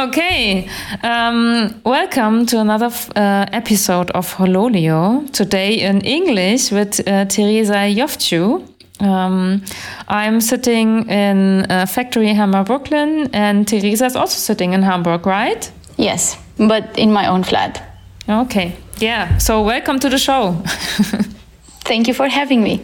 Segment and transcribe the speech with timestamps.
[0.00, 0.66] Okay,
[1.02, 5.30] um, welcome to another uh, episode of Hoololio.
[5.30, 8.66] Today in English with uh, Tereza Iofciu.
[9.00, 9.62] Um,
[10.08, 15.70] I'm sitting in a factory Hamburg, Brooklyn, and Teresa is also sitting in Hamburg, right?
[15.98, 17.82] Yes, but in my own flat.
[18.26, 19.36] Okay, yeah.
[19.36, 20.52] So welcome to the show.
[21.84, 22.80] Thank you for having me.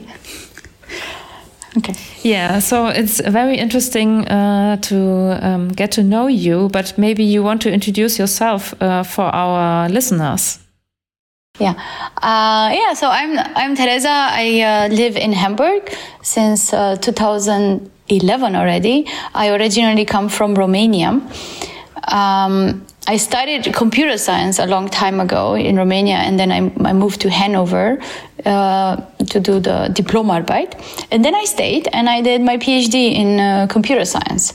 [1.79, 1.95] Okay.
[2.23, 7.43] Yeah, so it's very interesting uh, to um, get to know you, but maybe you
[7.43, 10.59] want to introduce yourself uh, for our listeners.
[11.59, 11.75] Yeah,
[12.23, 12.95] uh, yeah.
[12.95, 14.09] So I'm I'm Tereza.
[14.09, 15.91] I uh, live in Hamburg
[16.23, 19.07] since uh, 2011 already.
[19.35, 21.21] I originally come from Romania.
[22.09, 26.93] Um, I studied computer science a long time ago in Romania, and then I, I
[26.93, 28.01] moved to Hanover
[28.45, 28.97] uh,
[29.31, 30.75] to do the diploma arbeit.
[31.13, 34.55] And then I stayed and I did my PhD in uh, computer science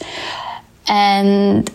[0.87, 1.69] and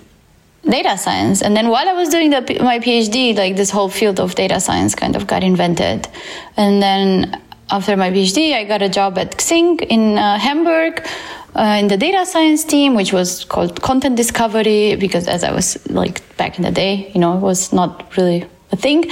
[0.69, 1.43] data science.
[1.43, 4.61] And then while I was doing the, my PhD, like this whole field of data
[4.61, 6.09] science kind of got invented.
[6.57, 11.07] And then after my PhD, I got a job at Xing in uh, Hamburg
[11.55, 15.79] uh, in the data science team, which was called content discovery, because as I was
[15.91, 19.11] like back in the day, you know, it was not really a thing.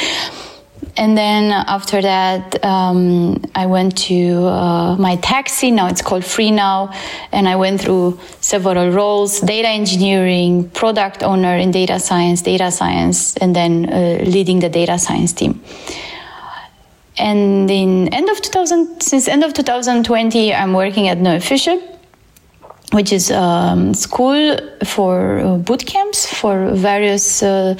[0.97, 5.73] And then after that, um, I went to uh, mytaxi.
[5.73, 6.93] Now it's called Free Now.
[7.33, 13.37] And I went through several roles data engineering, product owner in data science, data science,
[13.39, 15.61] and then uh, leading the data science team.
[17.17, 21.95] And in end of 2000, since end of 2020, I'm working at Neue Fische
[22.95, 27.75] which is a um, school for uh, boot camps for various uh,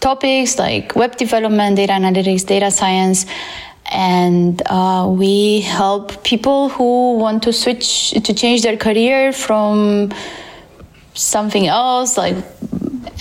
[0.00, 3.26] topics like web development, data analytics, data science.
[3.92, 10.10] And uh, we help people who want to switch to change their career from
[11.14, 12.36] something else like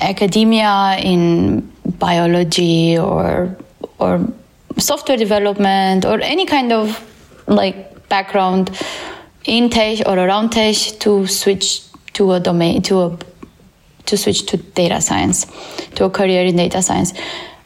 [0.02, 3.56] academia in biology or
[4.00, 4.26] or
[4.78, 7.04] software development or any kind of
[7.48, 8.70] like background
[9.46, 11.82] in tech or around tech to switch
[12.14, 13.18] to a domain to a
[14.06, 15.46] to switch to data science
[15.96, 17.14] to a career in data science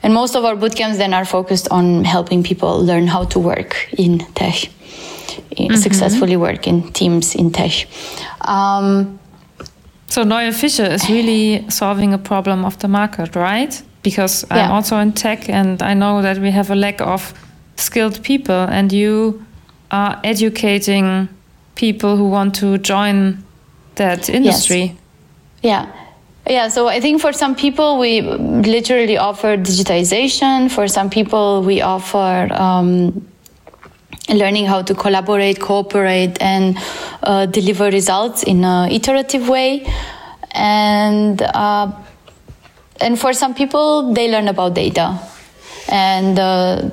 [0.02, 3.90] and most of our bootcamps then are focused on helping people learn how to work
[3.98, 5.76] in tech mm-hmm.
[5.76, 7.88] successfully work in teams in tech
[8.42, 9.20] um,
[10.10, 13.80] so Neue Fische is really solving a problem of the market, right?
[14.02, 14.66] Because yeah.
[14.66, 17.34] I'm also in tech and I know that we have a lack of
[17.76, 19.46] skilled people and you
[19.92, 21.28] are educating
[21.76, 23.44] people who want to join
[23.96, 24.82] that industry.
[24.82, 24.96] Yes.
[25.62, 25.92] Yeah.
[26.48, 30.72] Yeah, so I think for some people we literally offer digitization.
[30.72, 33.28] For some people we offer um,
[34.30, 36.78] learning how to collaborate, cooperate, and
[37.22, 39.86] uh, deliver results in an iterative way.
[40.52, 41.92] And uh,
[43.02, 45.20] and for some people they learn about data,
[45.90, 46.90] and uh,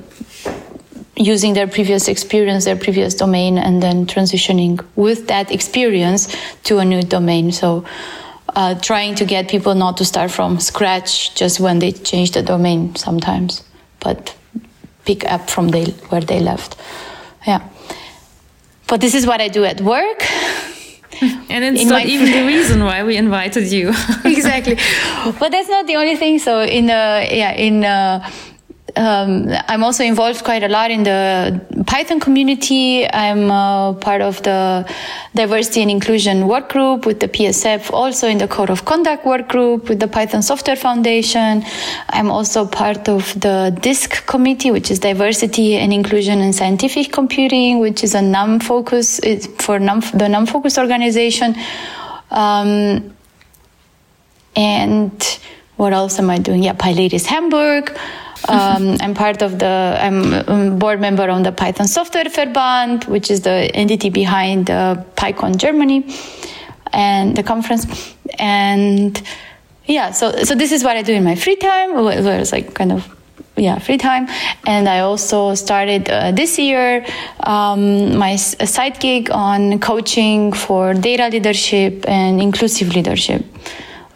[1.16, 6.34] using their previous experience, their previous domain, and then transitioning with that experience
[6.64, 7.52] to a new domain.
[7.52, 7.84] So,
[8.54, 12.42] uh, trying to get people not to start from scratch just when they change the
[12.42, 13.64] domain sometimes,
[14.00, 14.34] but
[15.04, 16.76] pick up from they, where they left.
[17.46, 17.68] Yeah.
[18.86, 20.22] But this is what I do at work.
[21.50, 23.88] and it's in not even the reason why we invited you.
[24.24, 24.76] exactly.
[25.40, 26.38] But that's not the only thing.
[26.38, 28.28] So in uh, yeah in uh,
[28.96, 33.06] um, I'm also involved quite a lot in the Python community.
[33.12, 34.90] I'm uh, part of the
[35.34, 39.48] diversity and inclusion work group with the PSF, also in the code of conduct work
[39.48, 41.62] group with the Python Software Foundation.
[42.08, 47.78] I'm also part of the DISC committee, which is diversity and inclusion in scientific computing,
[47.78, 51.54] which is a NumFOCUS for the NumFOCUS organization.
[52.30, 53.14] Um,
[54.56, 55.38] and
[55.76, 56.62] what else am I doing?
[56.62, 57.96] Yeah, PyLadies Hamburg.
[58.48, 63.30] Um, I'm part of the, I'm a board member on the Python Software Verband, which
[63.30, 66.06] is the entity behind uh, PyCon Germany
[66.92, 68.14] and the conference.
[68.38, 69.20] And
[69.86, 72.74] yeah, so, so this is what I do in my free time, where it's like
[72.74, 73.16] kind of
[73.56, 74.28] yeah free time
[74.66, 77.04] and i also started uh, this year
[77.40, 83.42] um, my side gig on coaching for data leadership and inclusive leadership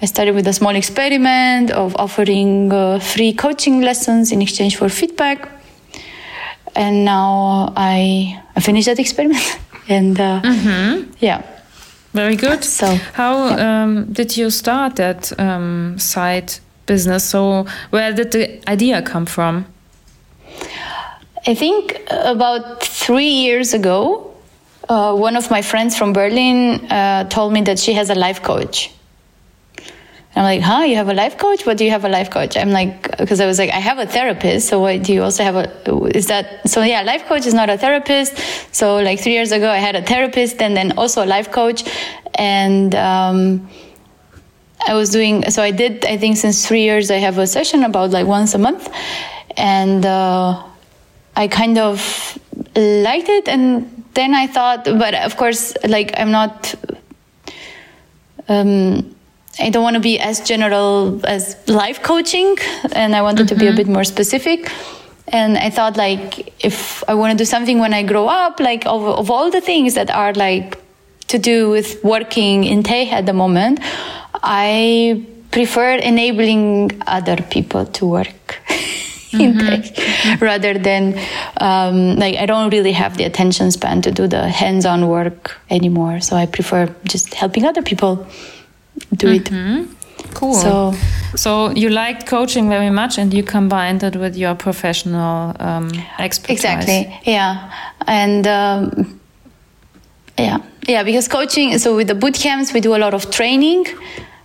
[0.03, 4.89] I started with a small experiment of offering uh, free coaching lessons in exchange for
[4.89, 5.47] feedback.
[6.75, 9.59] And now I, I finished that experiment.
[9.89, 11.11] and uh, mm-hmm.
[11.19, 11.43] yeah.
[12.15, 12.65] Very good.
[12.65, 13.83] So, how yeah.
[13.83, 16.55] um, did you start that um, side
[16.87, 17.25] business?
[17.25, 19.67] So, where did the idea come from?
[21.47, 24.35] I think about three years ago,
[24.89, 28.43] uh, one of my friends from Berlin uh, told me that she has a life
[28.43, 28.91] coach
[30.37, 30.85] I'm like, huh?
[30.85, 31.67] You have a life coach?
[31.67, 32.57] What do you have a life coach?
[32.57, 34.69] I'm like, because I was like, I have a therapist.
[34.69, 36.07] So what do you also have a?
[36.15, 36.83] Is that so?
[36.83, 38.39] Yeah, life coach is not a therapist.
[38.73, 41.83] So like three years ago, I had a therapist and then also a life coach,
[42.37, 43.69] and um,
[44.87, 45.51] I was doing.
[45.51, 46.05] So I did.
[46.05, 48.89] I think since three years, I have a session about like once a month,
[49.57, 50.63] and uh,
[51.35, 52.39] I kind of
[52.77, 53.49] liked it.
[53.49, 56.73] And then I thought, but of course, like I'm not.
[58.49, 59.17] Um,
[59.61, 62.57] I don't want to be as general as life coaching,
[62.93, 63.55] and I wanted mm-hmm.
[63.55, 63.77] to be a mm-hmm.
[63.77, 64.71] bit more specific.
[65.29, 68.85] And I thought, like, if I want to do something when I grow up, like,
[68.87, 70.79] of, of all the things that are like
[71.29, 73.79] to do with working in tech at the moment,
[74.35, 78.59] I prefer enabling other people to work.
[79.33, 80.45] in mm-hmm.
[80.45, 81.17] rather than
[81.59, 86.21] um, like I don't really have the attention span to do the hands-on work anymore.
[86.21, 88.27] So I prefer just helping other people
[89.17, 89.83] do mm-hmm.
[89.83, 89.89] it.
[90.35, 90.55] Cool.
[90.55, 90.95] So,
[91.35, 96.59] so you liked coaching very much, and you combined it with your professional um, expertise.
[96.59, 97.21] Exactly.
[97.25, 97.73] Yeah,
[98.07, 99.21] and um,
[100.39, 101.79] yeah, yeah, because coaching.
[101.79, 103.87] So with the boot camps, we do a lot of training.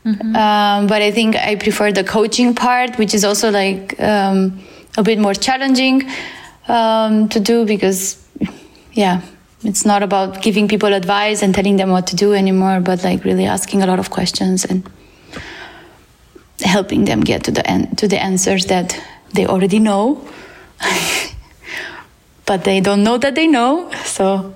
[0.05, 0.35] Mm-hmm.
[0.35, 4.59] Um, but I think I prefer the coaching part, which is also like um,
[4.97, 6.07] a bit more challenging
[6.67, 8.23] um, to do because,
[8.93, 9.21] yeah,
[9.65, 13.23] it's not about giving people advice and telling them what to do anymore, but like
[13.23, 14.89] really asking a lot of questions and
[16.61, 18.99] helping them get to the en- to the answers that
[19.33, 20.21] they already know,
[22.45, 23.91] but they don't know that they know.
[24.05, 24.55] So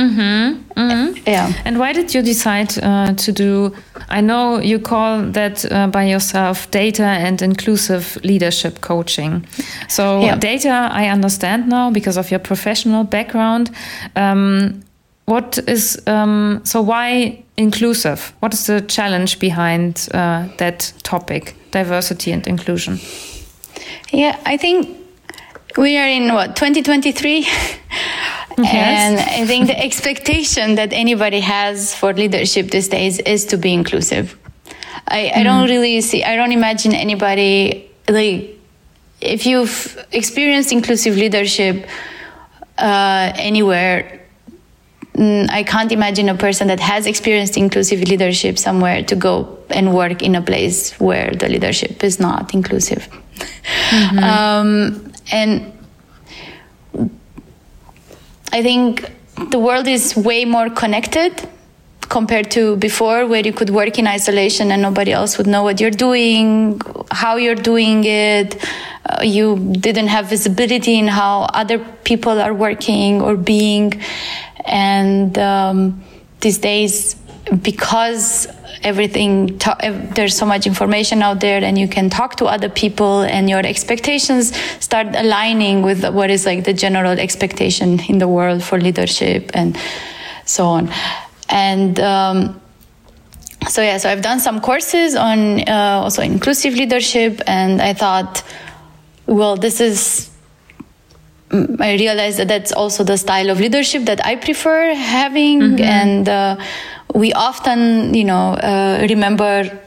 [0.00, 1.22] Mm-hmm, mm-hmm.
[1.26, 1.52] Yeah.
[1.64, 3.74] And why did you decide uh, to do?
[4.08, 9.46] I know you call that uh, by yourself data and inclusive leadership coaching.
[9.88, 10.36] So, yeah.
[10.36, 13.70] data, I understand now because of your professional background.
[14.16, 14.82] Um,
[15.26, 16.80] what is um, so?
[16.80, 18.32] Why inclusive?
[18.40, 22.98] What is the challenge behind uh, that topic, diversity and inclusion?
[24.12, 24.88] Yeah, I think
[25.76, 27.46] we are in what 2023.
[28.58, 28.66] Yes.
[28.66, 33.72] And I think the expectation that anybody has for leadership these days is to be
[33.72, 34.36] inclusive.
[35.08, 35.36] I, mm.
[35.38, 35.70] I don't mm.
[35.70, 38.56] really see, I don't imagine anybody, like,
[39.20, 41.86] if you've experienced inclusive leadership
[42.78, 44.20] uh, anywhere,
[45.14, 49.94] mm, I can't imagine a person that has experienced inclusive leadership somewhere to go and
[49.94, 53.08] work in a place where the leadership is not inclusive.
[53.90, 54.18] Mm-hmm.
[54.18, 55.72] Um, and
[58.52, 59.10] I think
[59.50, 61.48] the world is way more connected
[62.08, 65.80] compared to before where you could work in isolation and nobody else would know what
[65.80, 66.80] you're doing
[67.10, 68.64] how you're doing it.
[69.04, 74.00] Uh, you didn't have visibility in how other people are working or being.
[74.64, 76.02] And um,
[76.40, 77.16] these days
[77.62, 78.46] because
[78.82, 79.58] everything
[80.14, 83.60] there's so much information out there and you can talk to other people and your
[83.60, 89.50] expectations start aligning with what is like the general expectation in the world for leadership
[89.54, 89.76] and
[90.46, 90.90] so on
[91.50, 92.60] and um,
[93.68, 98.42] so yeah so i've done some courses on uh, also inclusive leadership and i thought
[99.26, 100.30] well this is
[101.50, 105.84] mm, I realized that that's also the style of leadership that I prefer having, mm-hmm.
[105.84, 106.56] and uh,
[107.14, 109.80] we often, you know, uh, remember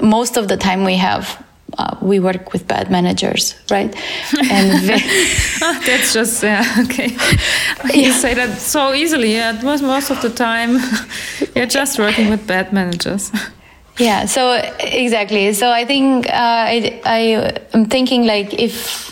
[0.00, 1.42] most of the time we have
[1.78, 3.94] uh, we work with bad managers, right?
[4.50, 4.88] And
[5.86, 7.08] that's just yeah, okay.
[7.94, 8.12] You yeah.
[8.12, 9.32] say that so easily.
[9.32, 10.78] Yeah, it was most of the time
[11.54, 13.32] you're just working with bad managers.
[13.98, 14.26] Yeah.
[14.26, 15.52] So exactly.
[15.52, 16.32] So I think uh,
[16.74, 17.18] I I
[17.72, 19.11] am thinking like if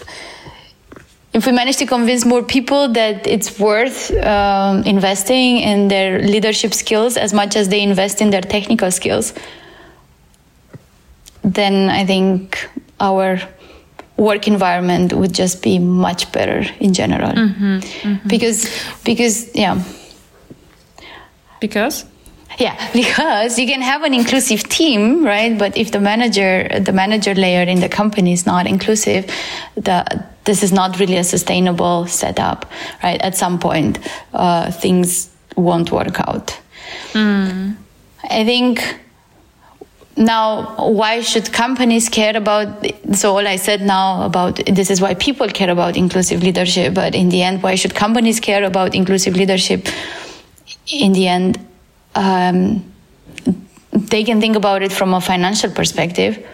[1.32, 6.74] if we manage to convince more people that it's worth um, investing in their leadership
[6.74, 9.32] skills as much as they invest in their technical skills,
[11.42, 12.68] then I think
[12.98, 13.40] our
[14.16, 17.32] work environment would just be much better in general.
[17.32, 18.28] Mm-hmm, mm-hmm.
[18.28, 18.68] Because,
[19.04, 19.82] because, yeah.
[21.60, 22.04] Because?
[22.66, 25.58] Yeah, because you can have an inclusive team, right?
[25.58, 29.24] But if the manager, the manager layer in the company is not inclusive,
[29.76, 30.04] the
[30.44, 32.70] this is not really a sustainable setup,
[33.02, 33.18] right?
[33.22, 33.98] At some point,
[34.34, 36.58] uh, things won't work out.
[37.12, 37.76] Mm.
[38.24, 39.00] I think
[40.18, 45.14] now why should companies care about so all i said now about this is why
[45.14, 49.34] people care about inclusive leadership but in the end why should companies care about inclusive
[49.34, 49.88] leadership
[50.92, 51.58] in the end
[52.14, 52.84] um,
[53.92, 56.46] they can think about it from a financial perspective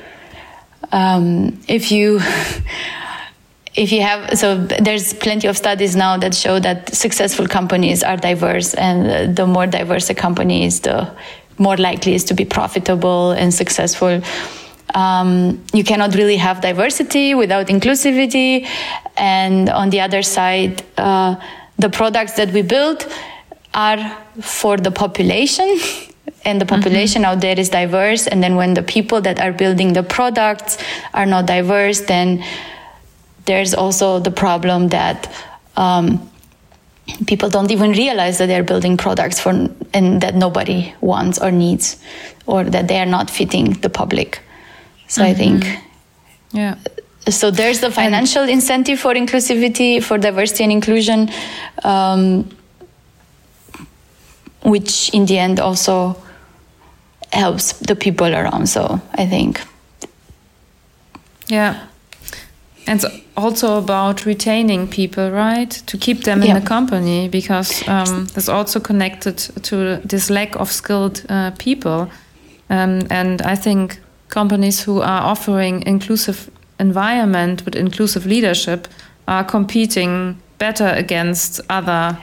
[0.93, 2.21] um, if you
[3.75, 8.17] if you have so there's plenty of studies now that show that successful companies are
[8.17, 11.11] diverse and the more diverse a company is the
[11.59, 14.21] more likely is to be profitable and successful.
[14.95, 18.67] Um, you cannot really have diversity without inclusivity.
[19.17, 21.37] And on the other side, uh,
[21.79, 23.07] the products that we build
[23.77, 25.79] are for the population.
[26.45, 26.77] and the mm-hmm.
[26.77, 27.33] population mm-hmm.
[27.33, 28.27] out there is diverse.
[28.27, 30.79] And then when the people that are building the products
[31.15, 32.43] are not diverse, then
[33.45, 35.33] there's also the problem that
[35.77, 36.31] um,
[37.27, 39.51] people don't even realize that they're building products for
[39.95, 41.97] and that nobody wants or needs
[42.47, 44.41] or that they are not fitting the public
[45.07, 45.31] so mm-hmm.
[45.31, 45.65] i think
[46.53, 46.75] yeah
[47.29, 51.31] so there's the financial and incentive for inclusivity for diversity and inclusion
[51.85, 52.49] um,
[54.71, 56.17] which in the end also
[57.33, 59.61] helps the people around so i think
[61.49, 61.87] yeah
[62.87, 65.71] and it's also about retaining people, right?
[65.71, 70.71] To keep them in the company, because um, that's also connected to this lack of
[70.71, 72.09] skilled uh, people.
[72.71, 78.89] Um, and I think companies who are offering inclusive environment with inclusive leadership
[79.27, 82.17] are competing better against other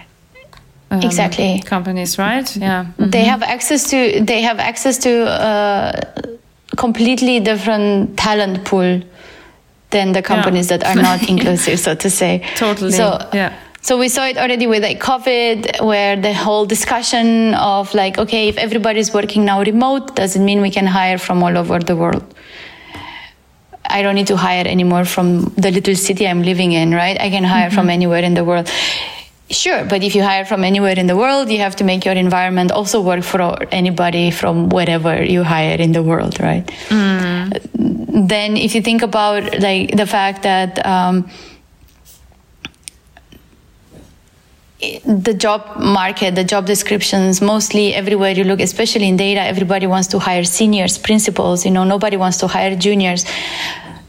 [0.94, 2.56] um, exactly companies, right?
[2.56, 3.12] Yeah, mm -hmm.
[3.12, 6.34] they have access to they have access to a uh,
[6.76, 9.02] completely different talent pool
[9.90, 10.78] than the companies yeah.
[10.78, 12.42] that are not inclusive, so to say.
[12.56, 12.92] Totally.
[12.92, 13.54] So, yeah.
[13.82, 18.48] So we saw it already with like COVID, where the whole discussion of like, okay,
[18.48, 21.96] if everybody's working now remote, does it mean we can hire from all over the
[21.96, 22.24] world?
[23.86, 27.20] I don't need to hire anymore from the little city I'm living in, right?
[27.20, 27.76] I can hire mm-hmm.
[27.76, 28.72] from anywhere in the world.
[29.54, 32.16] Sure, but if you hire from anywhere in the world, you have to make your
[32.16, 33.40] environment also work for
[33.72, 36.66] anybody from wherever you hire in the world, right?
[36.90, 38.28] Mm.
[38.28, 41.30] Then, if you think about like the fact that um,
[45.06, 50.08] the job market, the job descriptions, mostly everywhere you look, especially in data, everybody wants
[50.10, 51.66] to hire seniors, principals.
[51.66, 53.26] You know, nobody wants to hire juniors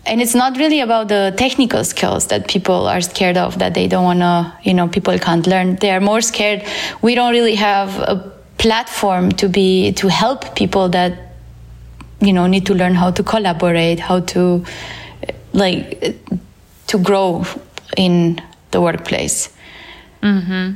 [0.06, 3.88] and it's not really about the technical skills that people are scared of that they
[3.88, 5.76] don't want to you know people can't learn.
[5.76, 6.64] They are more scared.
[7.02, 11.34] We don't really have a platform to be to help people that
[12.20, 14.64] you know need to learn how to collaborate how to
[15.52, 16.16] like
[16.86, 17.44] to grow
[17.96, 19.50] in the workplace.
[20.22, 20.72] Mm-hmm.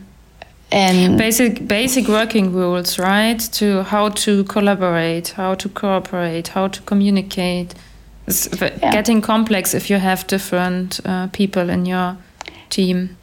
[0.71, 3.41] and basic basic working rules right?
[3.41, 7.75] To how to collaborate how to cooperate how to communicate
[8.29, 8.93] it's yeah.
[8.93, 12.17] getting complex if you have different uh, people in your
[12.69, 13.17] team.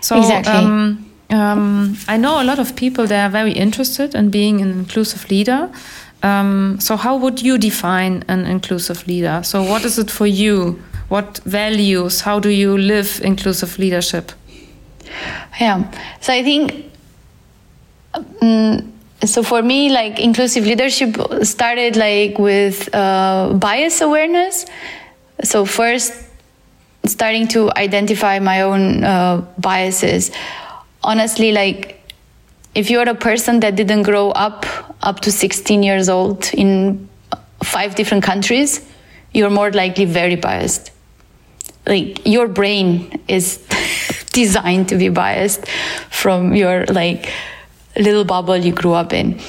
[0.00, 0.52] So, exactly.
[0.52, 4.70] Um, um, I know a lot of people they are very interested in being an
[4.70, 5.70] inclusive leader.
[6.22, 9.40] Um, so, how would you define an inclusive leader?
[9.42, 10.82] So, what is it for you?
[11.08, 12.20] What values?
[12.20, 14.32] How do you live inclusive leadership?
[15.60, 15.90] Yeah.
[16.20, 16.90] So, I think.
[18.42, 18.93] Um,
[19.26, 24.66] so for me like inclusive leadership started like with uh, bias awareness.
[25.42, 26.12] So first
[27.06, 30.30] starting to identify my own uh, biases.
[31.02, 32.00] Honestly like
[32.74, 34.66] if you're a person that didn't grow up
[35.02, 37.08] up to 16 years old in
[37.62, 38.84] five different countries
[39.32, 40.90] you're more likely very biased.
[41.86, 43.58] Like your brain is
[44.32, 45.68] designed to be biased
[46.10, 47.30] from your like
[48.00, 49.40] little bubble you grew up in.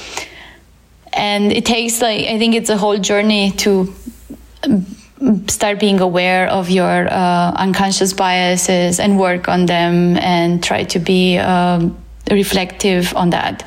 [1.13, 3.93] And it takes like I think it's a whole journey to
[5.47, 10.99] start being aware of your uh, unconscious biases and work on them and try to
[10.99, 11.97] be um,
[12.29, 13.63] reflective on that.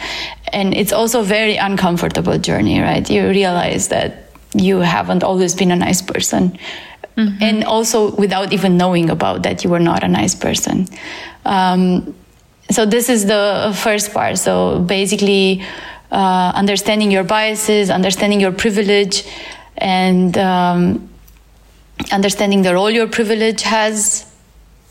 [0.53, 3.09] And it's also a very uncomfortable journey, right?
[3.09, 6.59] You realize that you haven't always been a nice person.
[7.17, 7.43] Mm-hmm.
[7.43, 10.87] And also without even knowing about that, you were not a nice person.
[11.45, 12.15] Um,
[12.71, 14.39] so this is the first part.
[14.39, 15.65] So basically,
[16.11, 19.25] uh, understanding your biases, understanding your privilege,
[19.77, 21.09] and um,
[22.13, 24.31] understanding the role your privilege has,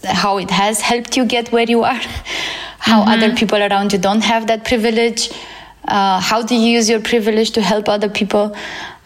[0.03, 1.93] how it has helped you get where you are,
[2.79, 3.10] how mm-hmm.
[3.10, 5.31] other people around you don't have that privilege.
[5.88, 8.55] Uh, how do you use your privilege to help other people?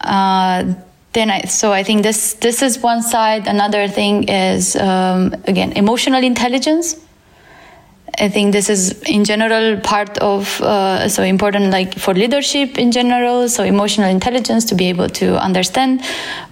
[0.00, 0.74] Uh,
[1.12, 3.46] then I, so I think this this is one side.
[3.46, 6.96] Another thing is um, again emotional intelligence.
[8.18, 12.92] I think this is in general part of uh, so important like for leadership in
[12.92, 13.48] general.
[13.48, 16.02] So emotional intelligence to be able to understand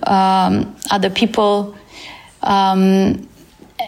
[0.05, 1.77] um, other people
[2.43, 3.29] um,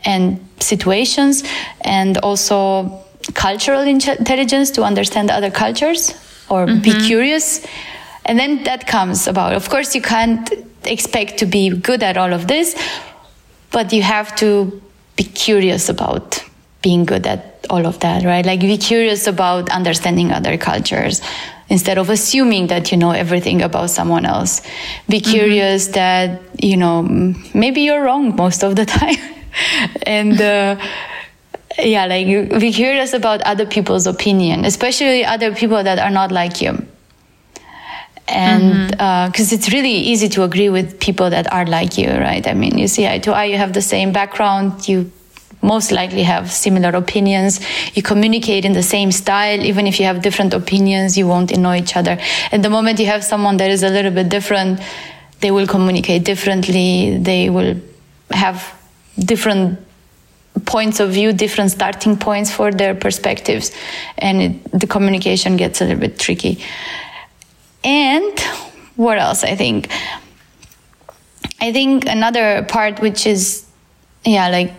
[0.04, 1.44] and situations,
[1.80, 3.00] and also
[3.34, 6.10] cultural intelligence to understand other cultures
[6.48, 6.82] or mm-hmm.
[6.82, 7.66] be curious.
[8.24, 9.54] And then that comes about.
[9.54, 10.50] Of course, you can't
[10.84, 12.76] expect to be good at all of this,
[13.70, 14.80] but you have to
[15.16, 16.44] be curious about
[16.82, 18.44] being good at all of that, right?
[18.44, 21.22] Like be curious about understanding other cultures.
[21.72, 24.60] instead of assuming that you know everything about someone else
[25.08, 25.92] be curious mm-hmm.
[25.92, 27.02] that you know
[27.54, 29.16] maybe you're wrong most of the time
[30.02, 30.76] and uh,
[31.78, 32.26] yeah like
[32.60, 36.72] be curious about other people's opinion especially other people that are not like you
[38.28, 39.54] and because mm-hmm.
[39.54, 42.76] uh, it's really easy to agree with people that are like you right i mean
[42.76, 45.10] you see eye to eye you have the same background you
[45.62, 47.60] most likely have similar opinions
[47.94, 51.78] you communicate in the same style even if you have different opinions you won't annoy
[51.78, 52.18] each other
[52.50, 54.80] and the moment you have someone that is a little bit different
[55.40, 57.76] they will communicate differently they will
[58.30, 58.74] have
[59.18, 59.78] different
[60.64, 63.72] points of view, different starting points for their perspectives,
[64.18, 66.62] and it, the communication gets a little bit tricky.
[67.84, 68.38] And
[68.96, 69.44] what else?
[69.44, 69.90] I think.
[71.60, 73.64] I think another part which is,
[74.24, 74.72] yeah, like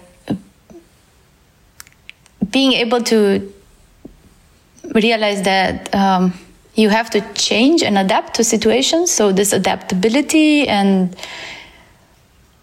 [2.53, 3.51] being able to
[4.95, 6.33] realize that um,
[6.75, 9.12] you have to change and adapt to situations.
[9.12, 11.15] So this adaptability and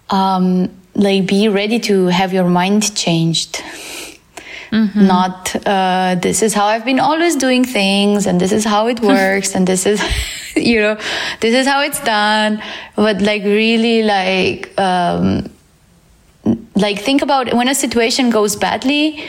[0.09, 3.63] um, like be ready to have your mind changed
[4.71, 5.07] mm-hmm.
[5.07, 9.01] not uh, this is how i've been always doing things and this is how it
[9.15, 10.03] works and this is
[10.57, 10.97] you know
[11.41, 12.63] this is how it's done
[12.97, 15.51] but like really like um,
[16.75, 19.29] like think about when a situation goes badly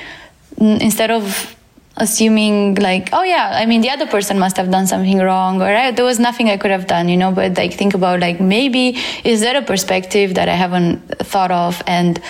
[0.62, 1.56] instead of
[1.98, 5.92] assuming like oh yeah i mean the other person must have done something wrong or
[5.92, 7.32] there was nothing i could have done you know?
[7.32, 11.82] But like think about like maybe is there a perspective that i haven't thought of?
[11.86, 12.22] And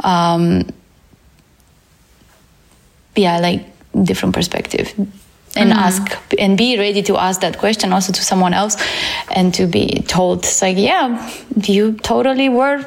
[0.00, 0.68] um
[3.14, 3.64] yeah like
[4.04, 4.92] different perspective.
[5.58, 5.78] And mm-hmm.
[5.78, 8.76] ask and be ready to ask that question also to someone else
[9.34, 11.32] and to be told it's like yeah
[11.64, 12.84] you totally were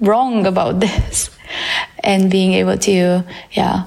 [0.00, 1.30] wrong about this.
[2.02, 3.84] And being able to yeah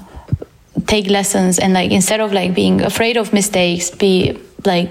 [0.86, 4.90] take lessons and like instead of like being afraid of mistakes be like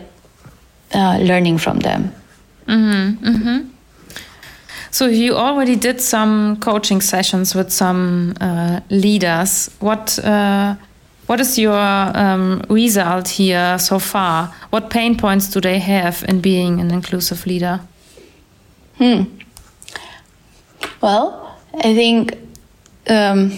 [0.93, 2.13] uh, learning from them
[2.67, 3.69] mm-hmm, mm-hmm.
[4.91, 10.75] so you already did some coaching sessions with some uh, leaders what uh,
[11.27, 11.77] what is your
[12.17, 17.45] um, result here so far what pain points do they have in being an inclusive
[17.45, 17.79] leader
[18.97, 19.23] hmm.
[21.01, 22.35] well i think
[23.09, 23.51] um,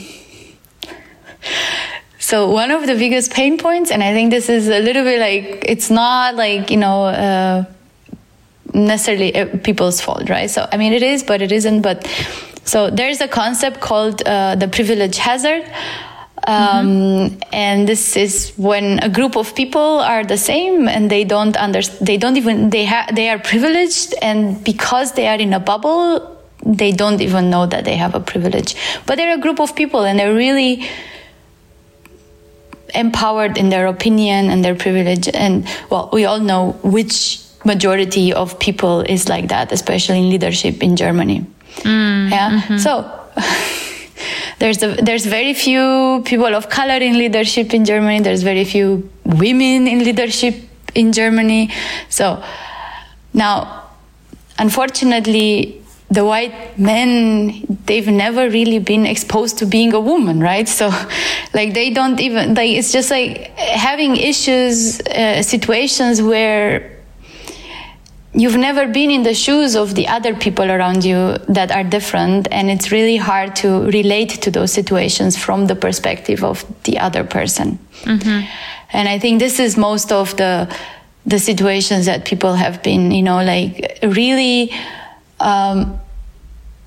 [2.31, 5.19] so one of the biggest pain points, and I think this is a little bit
[5.19, 7.65] like it's not like you know uh,
[8.73, 10.49] necessarily uh, people's fault, right?
[10.49, 11.81] So I mean it is, but it isn't.
[11.81, 12.07] But
[12.63, 15.65] so there's a concept called uh, the privilege hazard.
[16.47, 17.39] Um, mm-hmm.
[17.51, 22.07] and this is when a group of people are the same and they don't understand
[22.07, 26.41] they don't even they have they are privileged and because they are in a bubble
[26.65, 28.73] they don't even know that they have a privilege
[29.05, 30.89] but they're a group of people and they're really
[32.95, 35.29] empowered in their opinion and their privilege.
[35.33, 40.81] And well, we all know which majority of people is like that, especially in leadership
[40.81, 41.45] in Germany.
[41.77, 42.61] Mm, yeah.
[42.61, 42.77] Mm-hmm.
[42.77, 43.09] So
[44.59, 48.19] there's a, there's very few people of color in leadership in Germany.
[48.21, 50.55] There's very few women in leadership
[50.95, 51.71] in Germany.
[52.09, 52.43] So
[53.33, 53.89] now,
[54.57, 55.80] unfortunately,
[56.11, 60.89] the white men they've never really been exposed to being a woman right so
[61.53, 66.97] like they don't even like it's just like having issues uh, situations where
[68.33, 72.47] you've never been in the shoes of the other people around you that are different
[72.51, 77.23] and it's really hard to relate to those situations from the perspective of the other
[77.23, 78.45] person mm-hmm.
[78.91, 80.69] and i think this is most of the
[81.25, 84.73] the situations that people have been you know like really
[85.41, 86.00] um,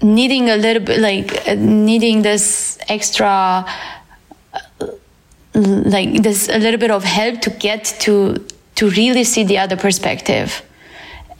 [0.05, 3.65] needing a little bit like uh, needing this extra
[4.81, 4.87] uh,
[5.55, 9.77] like this a little bit of help to get to to really see the other
[9.77, 10.63] perspective.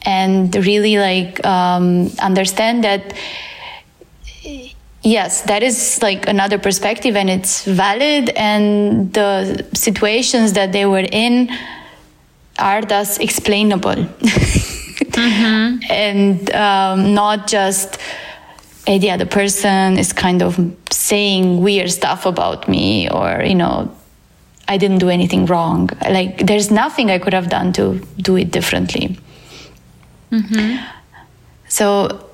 [0.07, 3.13] And really like um, understand that
[5.01, 8.29] yes that is like another perspective and it's valid.
[8.29, 11.49] And the situations that they were in
[12.57, 14.07] are thus explainable.
[15.15, 15.79] Mm-hmm.
[15.89, 17.99] and um, not just
[18.87, 20.59] yeah, the other person is kind of
[20.91, 23.91] saying weird stuff about me, or you know,
[24.67, 25.89] I didn't do anything wrong.
[26.01, 29.17] Like there's nothing I could have done to do it differently.
[30.31, 30.83] Mm-hmm.
[31.67, 32.29] So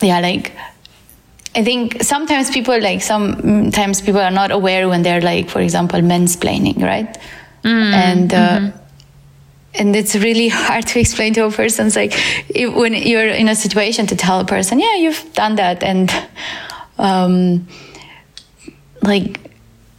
[0.00, 0.52] yeah, like
[1.54, 6.00] I think sometimes people like sometimes people are not aware when they're like, for example,
[6.00, 7.16] mansplaining, right?
[7.62, 7.94] Mm-hmm.
[7.94, 8.83] And uh, mm-hmm
[9.74, 12.12] and it's really hard to explain to a person it's like
[12.48, 16.10] if, when you're in a situation to tell a person yeah you've done that and
[16.98, 17.66] um,
[19.02, 19.40] like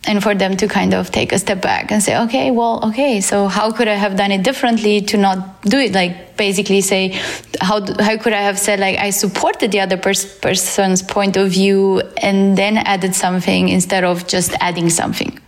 [0.08, 3.22] and for them to kind of take a step back and say, okay, well, okay,
[3.22, 5.94] so how could I have done it differently to not do it?
[5.94, 7.20] Like basically say,
[7.60, 11.50] how, how could I have said like, I supported the other pers- person's point of
[11.52, 15.40] view and then added something instead of just adding something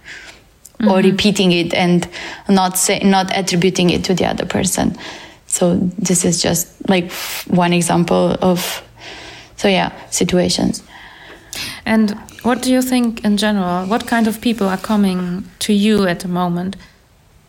[0.80, 0.92] mm-hmm.
[0.92, 2.08] or repeating it and
[2.50, 4.96] not say, not attributing it to the other person.
[5.48, 7.12] So this is just like
[7.48, 8.84] one example of,
[9.56, 10.84] so yeah, situations.
[11.86, 12.12] And
[12.44, 13.86] what do you think in general?
[13.88, 16.76] What kind of people are coming to you at the moment?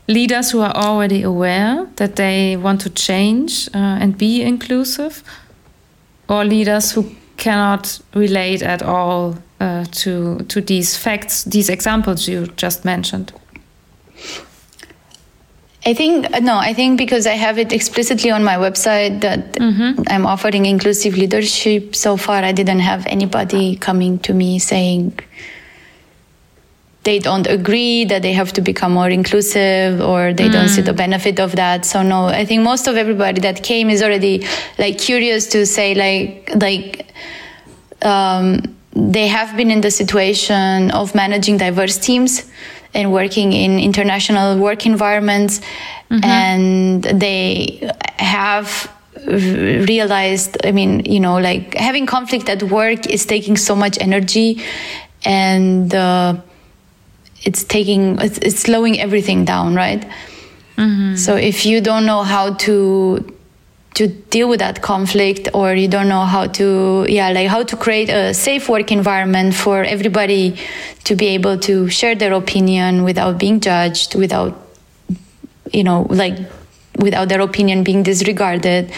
[0.06, 5.22] Leaders who are already aware that they want to change uh, and be inclusive,
[6.28, 12.46] or leaders who cannot relate at all uh, to to these facts, these examples you
[12.56, 13.32] just mentioned?
[15.86, 20.02] I think no, I think because I have it explicitly on my website that mm-hmm.
[20.08, 21.94] I'm offering inclusive leadership.
[21.94, 25.18] So far, I didn't have anybody coming to me saying
[27.04, 30.52] they don't agree that they have to become more inclusive or they mm.
[30.52, 31.86] don't see the benefit of that.
[31.86, 34.46] So no, I think most of everybody that came is already
[34.78, 37.06] like curious to say like like
[38.02, 42.50] um, they have been in the situation of managing diverse teams
[42.94, 45.60] and working in international work environments
[46.10, 46.24] mm-hmm.
[46.24, 48.92] and they have
[49.26, 54.62] realized i mean you know like having conflict at work is taking so much energy
[55.24, 56.34] and uh,
[57.42, 60.08] it's taking it's, it's, slowing everything down right
[60.76, 61.14] mm-hmm.
[61.14, 63.37] so if you don't know how to
[63.94, 67.76] to deal with that conflict or you don't know how to yeah like how to
[67.76, 70.56] create a safe work environment for everybody
[71.04, 74.56] to be able to share their opinion without being judged without
[75.72, 76.38] you know like
[76.98, 78.92] without their opinion being disregarded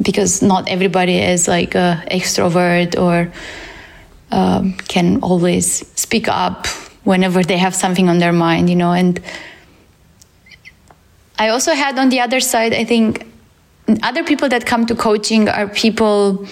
[0.00, 3.32] because not everybody is like a extrovert or
[4.30, 6.66] um, can always speak up
[7.04, 9.20] whenever they have something on their mind you know and
[11.38, 13.26] i also had on the other side i think
[14.02, 16.46] other people that come to coaching are people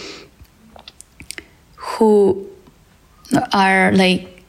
[1.77, 2.49] who
[3.53, 4.43] are like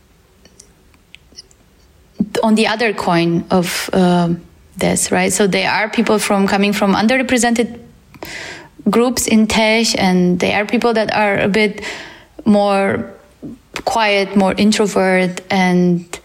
[2.44, 4.34] on the other coin of uh,
[4.78, 5.32] this, right?
[5.32, 7.80] So they are people from coming from underrepresented
[8.90, 11.84] groups in Tesh, and they are people that are a bit
[12.46, 13.14] more
[13.86, 16.20] quiet, more introvert, and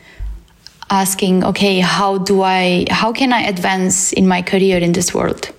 [0.91, 5.53] asking, okay, how do I, how can I advance in my career in this world?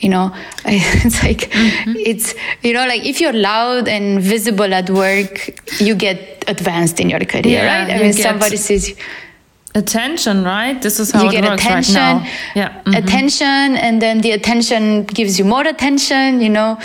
[0.00, 0.34] You know
[0.64, 1.94] it's like mm-hmm.
[1.96, 7.08] it's you know like if you're loud and visible at work you get advanced in
[7.10, 8.94] your career yeah, right i mean somebody says
[9.74, 10.80] attention right?
[10.82, 12.30] This is how you it get works attention right now.
[12.54, 12.94] yeah mm-hmm.
[12.94, 16.78] attention and then the attention gives you more attention you know?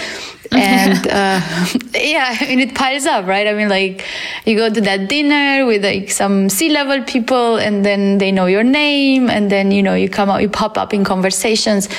[0.51, 1.41] And uh,
[1.95, 3.47] yeah i mean it piles up right?
[3.47, 4.05] I mean like
[4.45, 8.63] you go to that dinner with like some c-level people and then they know your
[8.63, 11.89] name and then you know you come out you pop up in conversations.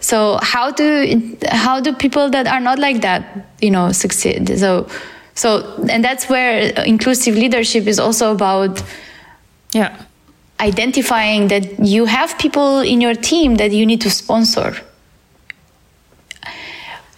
[0.00, 4.58] So how do how do people that are not like that you know succeed?
[4.58, 4.86] So
[5.34, 8.82] so and that's where inclusive leadership is also about
[9.72, 10.04] yeah
[10.60, 14.76] identifying that you have people in your team that you need to sponsor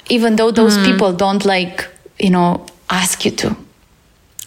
[0.08, 0.86] even though those mm.
[0.86, 1.86] people don't like
[2.18, 3.56] you know ask you to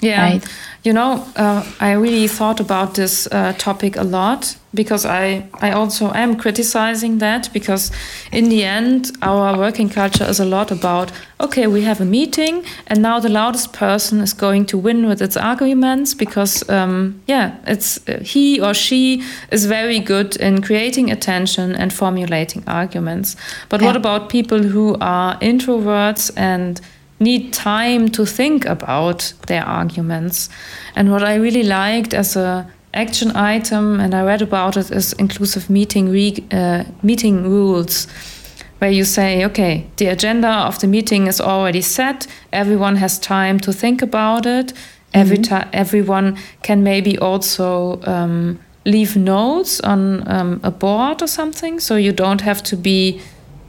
[0.02, 0.48] yeah right?
[0.84, 5.72] you know uh, i really thought about this uh, topic a lot because i i
[5.72, 7.92] also am criticizing that because
[8.32, 12.64] in the end our working culture is a lot about okay we have a meeting
[12.88, 17.58] and now the loudest person is going to win with its arguments because um, yeah
[17.66, 23.36] it's uh, he or she is very good in creating attention and formulating arguments
[23.68, 23.88] but yeah.
[23.88, 26.80] what about people who are introverts and
[27.20, 30.50] need time to think about their arguments.
[30.96, 35.14] And what I really liked as a action item, and I read about it, is
[35.14, 36.08] inclusive meeting
[36.52, 38.08] uh, meeting rules,
[38.80, 42.28] where you say, okay, the agenda of the meeting is already set.
[42.52, 44.74] Everyone has time to think about it.
[45.12, 45.50] Every mm -hmm.
[45.50, 51.96] time, everyone can maybe also um, leave notes on um, a board or something, so
[51.96, 53.20] you don't have to be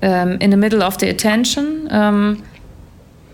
[0.03, 1.89] um, in the middle of the attention.
[1.93, 2.43] Um,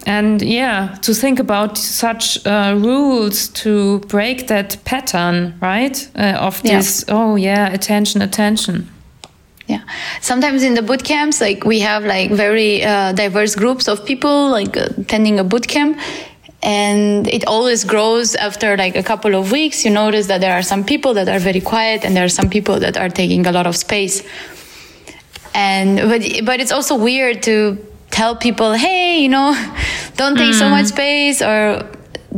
[0.06, 6.62] and yeah to think about such uh, rules to break that pattern right uh, of
[6.62, 7.14] this yeah.
[7.14, 8.88] oh yeah attention attention.
[9.68, 9.82] Yeah.
[10.20, 14.50] Sometimes in the boot camps like we have like very uh, diverse groups of people
[14.50, 15.98] like attending a boot camp.
[16.62, 19.84] And it always grows after like a couple of weeks.
[19.84, 22.48] You notice that there are some people that are very quiet and there are some
[22.48, 24.22] people that are taking a lot of space.
[25.54, 27.76] And but but it's also weird to
[28.10, 29.52] tell people, hey, you know,
[30.16, 30.58] don't take mm.
[30.58, 31.82] so much space or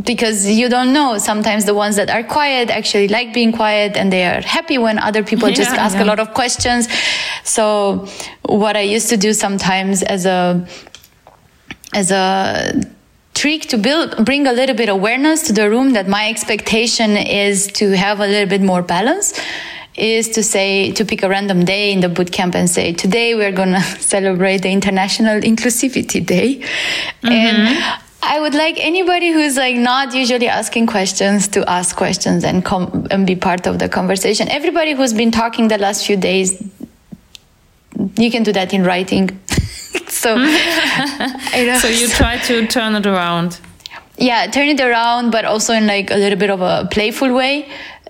[0.04, 4.12] because you don't know sometimes the ones that are quiet actually like being quiet and
[4.12, 6.04] they are happy when other people just ask yeah.
[6.04, 6.88] a lot of questions
[7.42, 8.06] so
[8.42, 10.66] what i used to do sometimes as a
[11.94, 12.80] as a
[13.34, 17.66] trick to build bring a little bit awareness to the room that my expectation is
[17.68, 19.38] to have a little bit more balance
[19.98, 23.34] is to say to pick a random day in the boot camp and say today
[23.34, 26.62] we're going to celebrate the international inclusivity day
[27.22, 28.04] and mm-hmm.
[28.22, 33.06] I would like anybody who's like not usually asking questions to ask questions and come
[33.10, 34.48] and be part of the conversation.
[34.48, 36.60] Everybody who's been talking the last few days,
[38.16, 39.38] you can do that in writing.
[40.08, 40.36] so.
[41.80, 43.58] So you try to turn it around.
[44.18, 47.68] yeah, turn it around, but also in like a little bit of a playful way,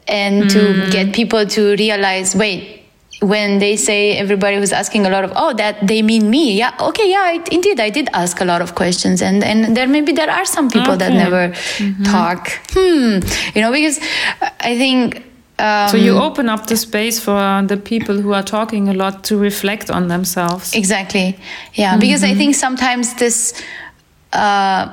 [0.09, 2.75] and to get people to realize, wait.
[3.21, 6.57] When they say everybody was asking a lot of, oh, that they mean me.
[6.57, 9.89] Yeah, okay, yeah, I, indeed, I did ask a lot of questions, and and there
[9.89, 11.19] maybe there are some people that Okay.
[11.25, 11.53] never
[12.05, 12.49] talk.
[12.75, 13.19] Hmm,
[13.57, 13.99] you know, because
[14.61, 15.25] I think.
[15.59, 19.25] Um, So you open up the space for the people who are talking a lot
[19.25, 20.73] to reflect on themselves.
[20.73, 21.37] Exactly.
[21.75, 23.53] Yeah, because I think sometimes this,
[24.33, 24.87] uh,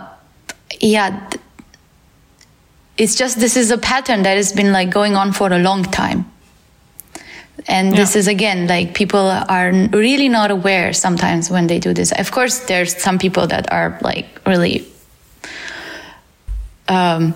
[0.82, 1.42] yeah, th-
[2.98, 5.84] it's just this is a pattern that has been like going on for a long
[5.84, 6.32] time.
[7.68, 12.12] And this is again like people are really not aware sometimes when they do this.
[12.12, 14.86] Of course, there's some people that are like really,
[16.88, 17.34] um,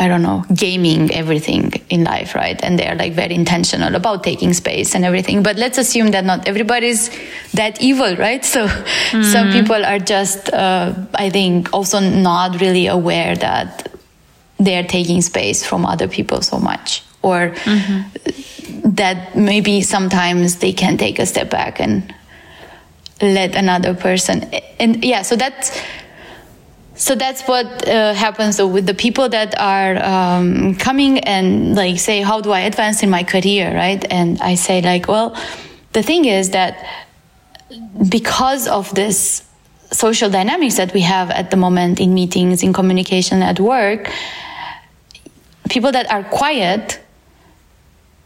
[0.00, 2.58] I don't know, gaming everything in life, right?
[2.62, 5.42] And they're like very intentional about taking space and everything.
[5.42, 7.10] But let's assume that not everybody's
[7.54, 8.44] that evil, right?
[8.44, 8.68] So
[9.22, 13.90] some people are just, uh, I think, also not really aware that
[14.58, 17.02] they're taking space from other people so much.
[17.22, 17.54] Or
[18.84, 22.14] that maybe sometimes they can take a step back and
[23.20, 24.44] let another person.
[24.78, 25.76] And yeah, so that's
[26.98, 32.20] so that's what uh, happens with the people that are um, coming and like say
[32.22, 34.04] how do i advance in my career right?
[34.10, 35.36] And i say like well
[35.92, 36.84] the thing is that
[38.08, 39.44] because of this
[39.92, 44.10] social dynamics that we have at the moment in meetings in communication at work
[45.70, 47.00] people that are quiet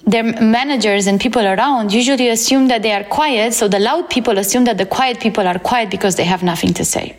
[0.04, 4.38] their managers and people around usually assume that they are quiet so the loud people
[4.38, 7.16] assume that the quiet people are quiet because they have nothing to say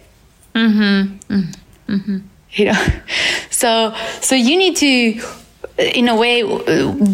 [0.56, 1.34] Mm-hmm.
[1.34, 1.94] Mm-hmm.
[1.94, 2.18] Mm-hmm.
[2.52, 2.86] you know
[3.50, 5.22] so so you need to
[5.78, 6.44] in a way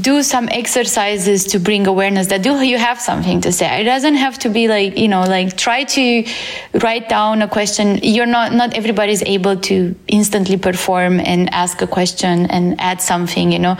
[0.01, 3.81] do some exercises to bring awareness that do you have something to say.
[3.81, 6.25] It doesn't have to be like you know like try to
[6.83, 7.99] write down a question.
[8.03, 13.51] You're not not everybody's able to instantly perform and ask a question and add something
[13.51, 13.77] you know.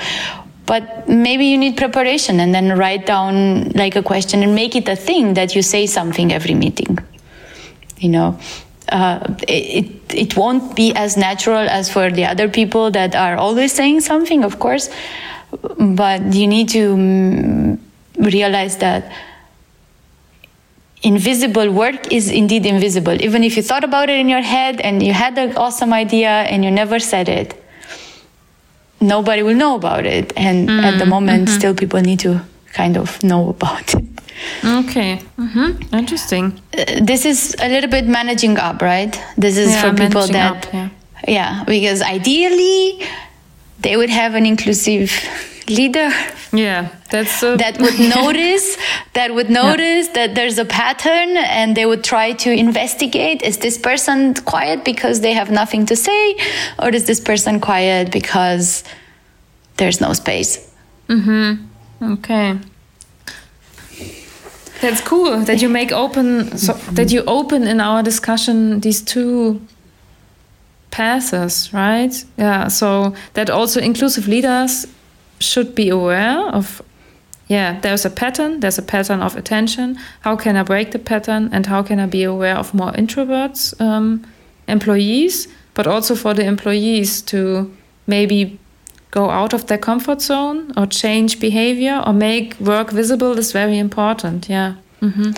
[0.65, 4.87] But maybe you need preparation and then write down like a question and make it
[4.87, 6.99] a thing that you say something every meeting
[7.97, 8.39] you know
[8.91, 13.71] uh, it, it won't be as natural as for the other people that are always
[13.71, 14.89] saying something, of course,
[15.77, 17.79] but you need to mm,
[18.17, 19.11] realize that
[21.01, 23.21] invisible work is indeed invisible.
[23.21, 26.29] Even if you thought about it in your head and you had an awesome idea
[26.29, 27.61] and you never said it,
[28.99, 30.33] nobody will know about it.
[30.35, 32.41] And at the moment, still people need to
[32.73, 34.18] kind of know about it.
[34.63, 35.17] Okay.
[35.35, 36.59] hmm Interesting.
[36.77, 39.19] Uh, this is a little bit managing up, right?
[39.37, 40.89] This is Yeah, for people that, up, yeah.
[41.27, 43.01] yeah, because ideally
[43.81, 45.11] they would have an inclusive
[45.67, 46.09] leader
[46.51, 48.75] Yeah, that's uh, that would notice
[49.13, 53.77] that would notice that there's a pattern and they would try to investigate is this
[53.77, 56.35] person quiet because they have nothing to say
[56.79, 58.83] or is this person quiet because
[59.77, 60.67] there's no space
[61.07, 62.13] Mm-hmm.
[62.13, 62.57] Okay.
[64.81, 69.61] That's cool that you make open so that you open in our discussion these two
[70.91, 72.25] paths, right?
[72.37, 74.87] Yeah, so that also inclusive leaders
[75.39, 76.81] should be aware of
[77.49, 79.97] yeah, there's a pattern, there's a pattern of attention.
[80.21, 83.79] How can I break the pattern and how can I be aware of more introverts
[83.81, 84.23] um,
[84.67, 88.59] employees, but also for the employees to maybe
[89.11, 93.77] go out of their comfort zone or change behavior or make work visible is very
[93.77, 94.47] important.
[94.49, 94.73] Yeah.
[95.01, 95.31] hmm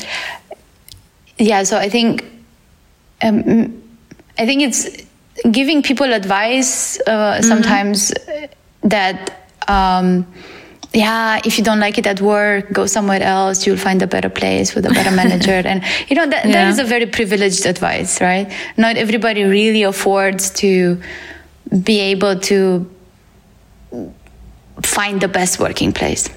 [1.37, 2.23] yeah so i think
[3.23, 3.37] um,
[4.37, 4.81] i think it's
[5.51, 8.47] giving people advice uh, sometimes uh,
[8.83, 9.17] that
[9.67, 10.25] um,
[10.93, 14.29] yeah if you don't like it at work go somewhere else you'll find a better
[14.29, 16.69] place with a better manager and you know that, that Yeah.
[16.69, 20.99] is a very privileged advice right not everybody really affords to
[21.83, 22.59] be able to
[24.83, 26.29] find the best working place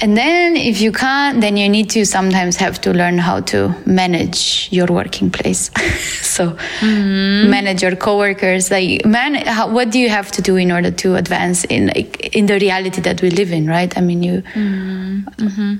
[0.00, 3.74] and then if you can't then you need to sometimes have to learn how to
[3.86, 5.70] manage your working place
[6.22, 7.50] so mm-hmm.
[7.50, 11.16] manage your coworkers like man how, what do you have to do in order to
[11.16, 15.20] advance in like in the reality that we live in right i mean you mm-hmm.
[15.38, 15.74] Mm-hmm.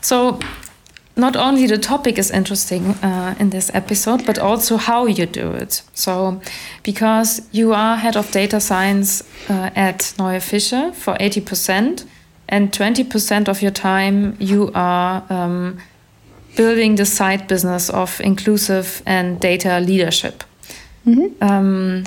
[0.00, 0.38] so
[1.16, 5.50] not only the topic is interesting uh, in this episode, but also how you do
[5.52, 5.82] it.
[5.94, 6.40] So,
[6.82, 12.04] because you are head of data science uh, at neuefische for 80%,
[12.48, 15.78] and 20% of your time you are um,
[16.56, 20.44] building the side business of inclusive and data leadership.
[21.04, 21.50] Mm -hmm.
[21.50, 22.04] um,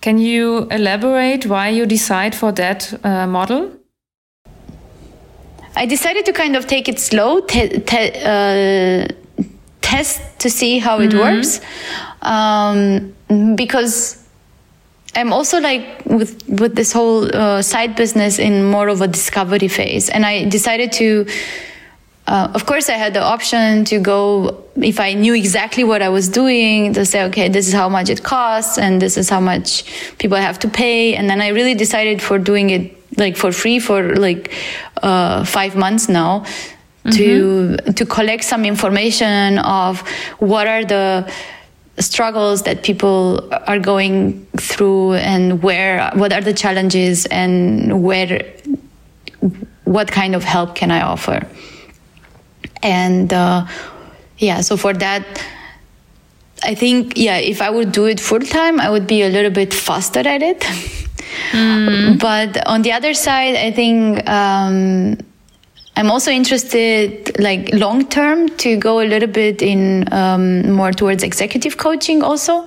[0.00, 3.79] can you elaborate why you decide for that uh, model?
[5.80, 9.08] I decided to kind of take it slow, te- te- uh,
[9.80, 11.18] test to see how it mm-hmm.
[11.18, 11.62] works,
[12.20, 13.14] um,
[13.56, 14.22] because
[15.14, 19.68] I'm also like with with this whole uh, side business in more of a discovery
[19.68, 21.26] phase, and I decided to.
[22.26, 26.10] Uh, of course, I had the option to go if I knew exactly what I
[26.10, 29.40] was doing to say, okay, this is how much it costs, and this is how
[29.40, 29.84] much
[30.18, 33.78] people have to pay, and then I really decided for doing it like for free
[33.78, 34.52] for like
[35.02, 37.10] uh, five months now mm-hmm.
[37.10, 40.00] to to collect some information of
[40.38, 41.30] what are the
[41.98, 48.42] struggles that people are going through and where what are the challenges and where
[49.84, 51.46] what kind of help can i offer
[52.82, 53.66] and uh,
[54.38, 55.44] yeah so for that
[56.62, 59.50] i think yeah if i would do it full time i would be a little
[59.50, 60.64] bit faster at it
[61.52, 62.18] Mm.
[62.18, 65.16] But on the other side, I think um,
[65.96, 71.22] I'm also interested, like long term, to go a little bit in um, more towards
[71.22, 72.66] executive coaching also.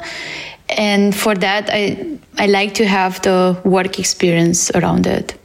[0.69, 5.36] And for that, I I like to have the work experience around it.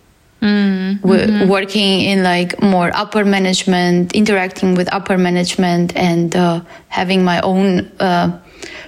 [0.40, 1.48] Mm, mm-hmm.
[1.48, 7.90] working in like more upper management, interacting with upper management, and uh, having my own
[7.98, 8.38] uh,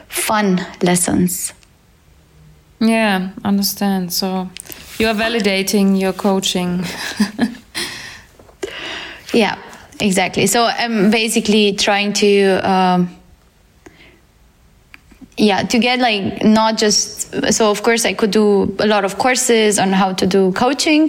[0.08, 1.52] fun lessons.
[2.80, 4.12] Yeah, understand.
[4.12, 4.48] So
[4.98, 6.82] you are validating your coaching.
[9.34, 9.58] yeah,
[10.00, 10.46] exactly.
[10.46, 12.68] So I'm basically trying to.
[12.68, 13.16] Um,
[15.36, 19.16] yeah to get like not just so of course i could do a lot of
[19.16, 21.08] courses on how to do coaching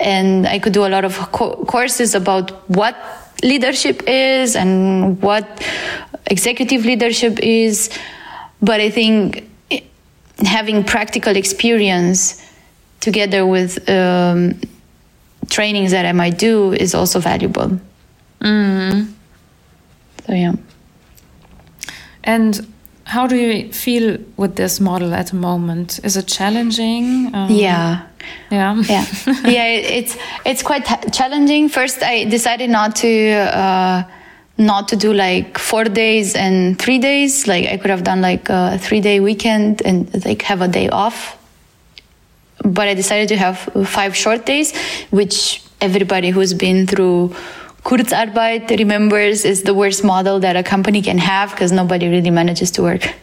[0.00, 2.96] and i could do a lot of co- courses about what
[3.42, 5.62] leadership is and what
[6.30, 7.90] executive leadership is
[8.62, 9.46] but i think
[10.44, 12.42] having practical experience
[13.00, 14.60] together with um,
[15.48, 17.80] trainings that I might do is also valuable.
[18.40, 19.12] Mm.
[20.26, 20.54] So yeah.
[22.24, 22.66] And
[23.04, 26.00] how do you feel with this model at the moment?
[26.02, 27.32] Is it challenging?
[27.34, 28.06] Um, yeah.
[28.50, 28.82] Yeah.
[28.82, 29.06] Yeah.
[29.44, 29.66] yeah.
[29.66, 31.68] It's it's quite challenging.
[31.68, 33.30] First, I decided not to.
[33.32, 34.02] Uh,
[34.58, 37.46] not to do like four days and three days.
[37.46, 40.88] Like I could have done like a three day weekend and like have a day
[40.88, 41.38] off.
[42.64, 44.76] But I decided to have five short days,
[45.10, 47.34] which everybody who's been through
[47.84, 52.70] Kurzarbeit remembers is the worst model that a company can have because nobody really manages
[52.72, 53.14] to work.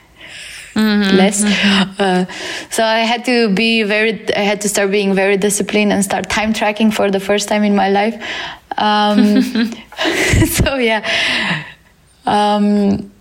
[0.74, 1.43] Mm-hmm, less.
[1.43, 2.02] Mm-hmm.
[2.02, 2.26] Uh,
[2.69, 6.30] so I had to be very, I had to start being very disciplined and start
[6.30, 8.15] time tracking for the first time in my life.
[8.77, 9.41] Um,
[10.47, 11.65] so yeah.
[12.25, 13.12] Um,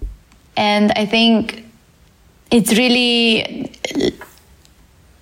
[0.56, 1.64] and I think
[2.50, 3.72] it's really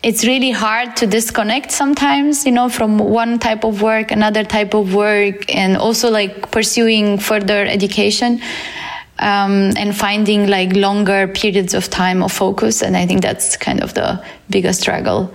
[0.02, 4.74] it's really hard to disconnect sometimes you know from one type of work another type
[4.74, 8.40] of work and also like pursuing further education
[9.18, 13.82] um, and finding like longer periods of time of focus and i think that's kind
[13.82, 15.32] of the biggest struggle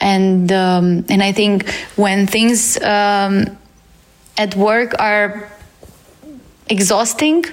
[0.00, 3.44] and um, and i think when things um,
[4.38, 5.50] at work are
[6.68, 7.44] exhausting.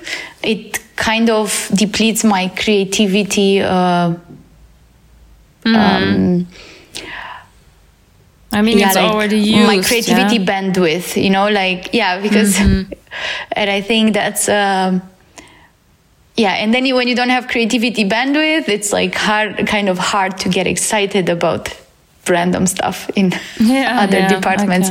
[0.44, 3.62] It kind of depletes my creativity.
[3.62, 4.16] Uh,
[5.64, 5.76] mm.
[5.76, 6.48] um,
[8.52, 9.68] I mean, yeah, it's like already used.
[9.68, 10.46] My creativity yeah?
[10.46, 12.94] bandwidth, you know, like, yeah, because, mm-hmm.
[13.52, 15.02] and I think that's, um,
[16.38, 20.38] yeah, and then when you don't have creativity bandwidth, it's like hard, kind of hard
[20.40, 21.76] to get excited about
[22.30, 24.90] random stuff in yeah, other departments.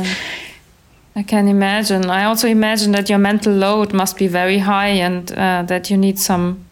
[1.15, 2.09] I can imagine.
[2.09, 5.95] I also imagine that your mental load must be very high and uh, that you
[5.95, 6.65] need some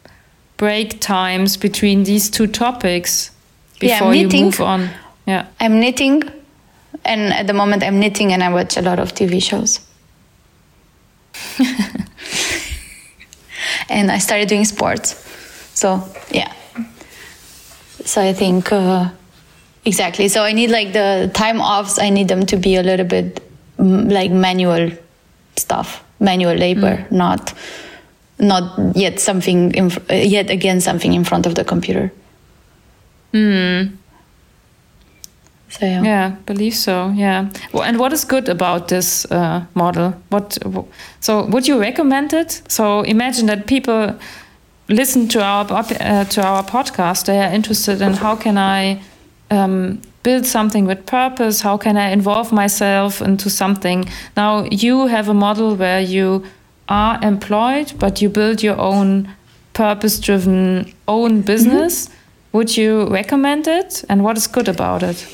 [0.57, 3.31] break times between these two topics
[3.79, 4.89] before yeah, you move on.
[5.25, 5.47] Yeah.
[5.61, 6.23] I'm knitting
[7.05, 9.79] and at the moment I'm knitting and I watch a lot of TV shows.
[13.89, 15.15] and I started doing sports.
[15.73, 16.53] So, yeah.
[18.05, 19.09] So I think uh,
[19.85, 20.27] exactly.
[20.27, 23.42] So I need like the time offs, I need them to be a little bit
[23.77, 24.91] like manual
[25.55, 27.53] stuff, manual labor, not
[28.39, 32.11] not yet something in, uh, yet again something in front of the computer.
[35.69, 36.03] So yeah.
[36.03, 37.09] Yeah, believe so.
[37.15, 37.49] Yeah.
[37.71, 40.13] Well, and what is good about this uh, model?
[40.29, 40.57] What?
[41.19, 42.61] So, would you recommend it?
[42.67, 44.13] So, imagine that people
[44.87, 47.25] listen to our uh, to our podcast.
[47.25, 49.01] They are interested in how can I
[49.49, 51.61] um, build something with purpose?
[51.61, 54.05] How can I involve myself into something?
[54.35, 56.43] Now, you have a model where you
[56.89, 59.29] are employed, but you build your own
[59.73, 62.09] purpose-driven own business.
[62.51, 64.03] Would you recommend it?
[64.09, 65.27] And what is good about it?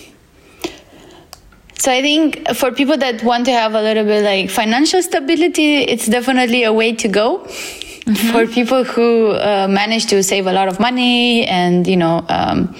[1.77, 5.77] So I think for people that want to have a little bit like financial stability,
[5.77, 7.45] it's definitely a way to go.
[8.31, 12.75] For people who uh, manage to save a lot of money and you know, um,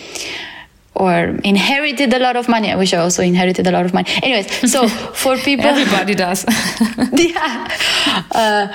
[0.96, 2.72] or inherited a lot of money.
[2.72, 4.10] I wish I also inherited a lot of money.
[4.22, 4.88] Anyways, so
[5.24, 6.46] for people, Everybody does.
[7.14, 7.78] yeah.
[8.32, 8.68] Uh,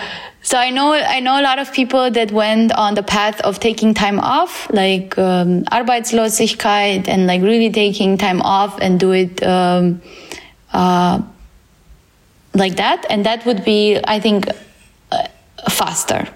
[0.43, 3.61] so I know I know a lot of people that went on the path of
[3.61, 9.43] taking time off, like um, Arbeitslosigkeit, and like really taking time off and do it
[9.43, 10.03] um,
[10.75, 11.23] uh,
[12.55, 14.49] like that, and that would be, I think,
[15.11, 15.29] uh,
[15.71, 16.29] faster,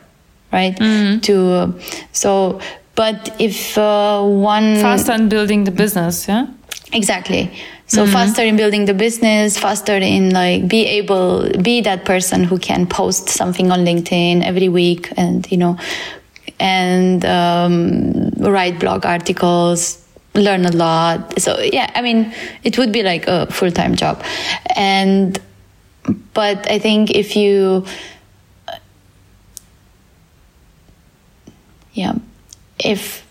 [0.52, 0.74] right?
[1.22, 1.72] To uh,
[2.12, 2.60] so,
[3.00, 4.20] but if uh,
[4.58, 6.46] one faster in building the business yeah
[6.92, 7.50] Exactly.
[7.86, 12.58] So faster in building the business, faster in like be able be that person who
[12.58, 15.78] can post something on LinkedIn every week and you know
[16.60, 21.40] and um, write blog articles, learn a lot.
[21.40, 24.22] So yeah, I mean it would be like a full time job,
[24.76, 25.38] and
[26.34, 27.86] but I think if you
[31.94, 32.14] yeah
[32.84, 33.24] if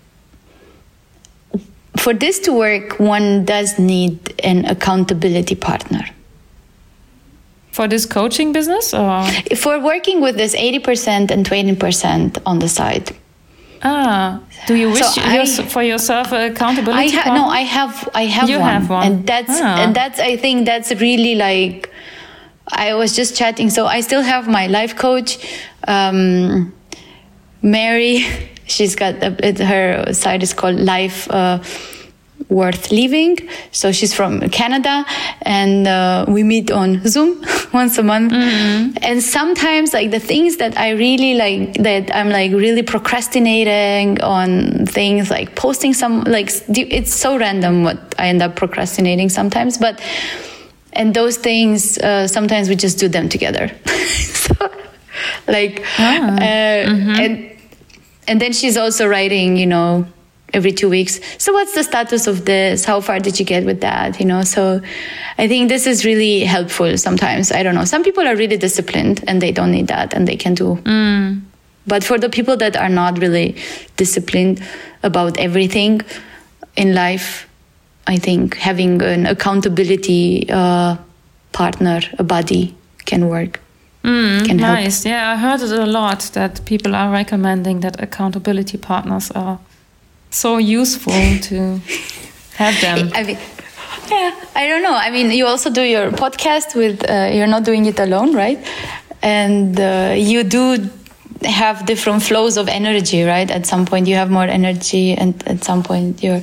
[1.98, 6.06] for this to work, one does need an accountability partner.
[7.72, 9.24] for this coaching business or
[9.56, 13.12] For working with this 80% and 20% on the side.
[13.84, 17.93] ah do you wish So I- for yourself an accountability I ha- no, I have
[18.16, 18.74] I have You one.
[18.74, 19.04] have one.
[19.08, 19.82] And that's Ah.
[19.84, 21.80] and that's I think that's really like
[22.86, 23.70] I was just chatting.
[23.70, 25.38] So I still have my life coach,
[25.88, 26.74] um,
[27.62, 28.16] Mary.
[28.68, 31.63] She's got a, her site is called Life uh,
[32.49, 33.38] Worth Living.
[33.72, 35.05] So she's from Canada,
[35.41, 37.43] and uh, we meet on Zoom
[37.74, 38.34] once a month.
[38.34, 44.86] And sometimes, like the things that I really like, that I'm like really procrastinating on
[44.86, 49.99] things, like posting some, like it's so random what I end up procrastinating sometimes, but
[50.93, 54.55] and those things uh, sometimes we just do them together so,
[55.47, 57.57] like uh, and
[58.28, 60.05] and then she's also writing you know
[60.53, 61.19] every two weeks.
[61.38, 62.86] So what's the status of this?
[62.86, 64.43] How far did you get with that you know?
[64.43, 64.82] So
[65.38, 67.51] i think this is really helpful sometimes.
[67.51, 67.86] I don't know.
[67.86, 70.75] Some people are really disciplined and they don't need that and they can do.
[71.86, 73.55] But for the people that are not really
[73.97, 74.61] disciplined
[75.03, 76.01] about everything
[76.75, 77.47] in life
[78.07, 80.95] I think having an accountability uh,
[81.51, 82.75] partner, a buddy,
[83.05, 83.59] can work.
[84.45, 84.80] Can help.
[84.80, 89.60] nice yeah i heard it a lot that people are recommending that accountability partners are
[90.30, 91.80] so useful to
[92.55, 93.38] have them I mean,
[94.10, 94.95] yeah, I don't know.
[94.95, 98.60] I mean, you also do your podcast with, uh, you're not doing it alone, right?
[99.22, 100.89] And uh, you do
[101.43, 103.49] have different flows of energy, right?
[103.49, 106.41] At some point, you have more energy, and at some point, your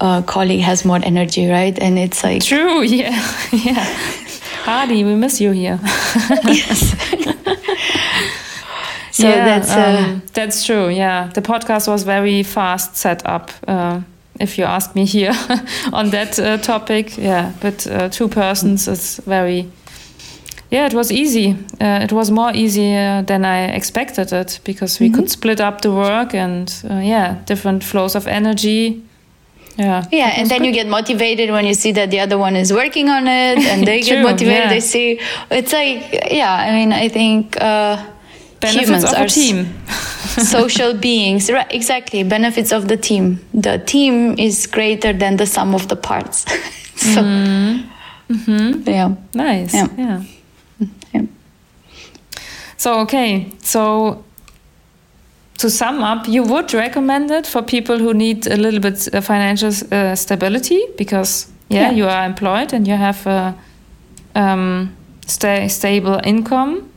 [0.00, 1.78] uh, colleague has more energy, right?
[1.78, 3.18] And it's like, true yeah
[3.52, 3.84] yeah
[4.64, 5.78] hardy we miss you here
[6.44, 6.94] yes.
[9.12, 9.70] so yeah, that's.
[9.70, 10.88] Uh, um, that's true.
[10.88, 13.50] Yeah, the podcast was very fast set up.
[13.68, 14.00] Uh,
[14.40, 15.34] if you ask me here
[15.92, 19.70] on that uh, topic, yeah, but uh, two persons is very.
[20.70, 21.50] Yeah, it was easy.
[21.80, 25.92] Uh, it was more easier than I expected it because we could split up the
[25.92, 29.02] work and uh, yeah, different flows of energy.
[29.78, 30.04] Yeah.
[30.12, 30.66] Yeah, and then good.
[30.66, 33.86] you get motivated when you see that the other one is working on it, and
[33.86, 34.64] they get motivated.
[34.64, 34.68] yeah.
[34.68, 35.18] They see
[35.50, 36.52] it's like, yeah.
[36.54, 37.96] I mean, I think uh,
[38.60, 39.66] benefits humans of are team.
[40.26, 41.50] social beings.
[41.50, 41.66] Right?
[41.72, 43.40] Exactly, benefits of the team.
[43.54, 46.44] The team is greater than the sum of the parts.
[46.96, 47.22] so,
[48.30, 48.88] Mm-hmm.
[48.88, 49.74] yeah, Nice.
[49.74, 49.88] Yeah.
[49.98, 50.22] yeah.
[51.12, 51.22] yeah.
[52.76, 54.24] So okay, so
[55.62, 59.20] to sum up, you would recommend it for people who need a little bit uh,
[59.20, 61.96] financial uh, stability because yeah, Yeah.
[61.96, 63.54] you are employed and you have a
[64.34, 64.90] um,
[65.26, 66.88] sta- stable income.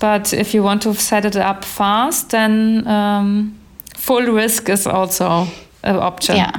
[0.00, 3.52] But if you want to set it up fast, then um,
[3.96, 5.46] full risk is also
[5.82, 6.36] an option.
[6.36, 6.52] Yeah,